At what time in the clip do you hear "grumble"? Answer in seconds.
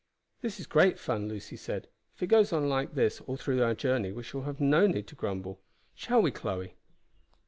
5.15-5.59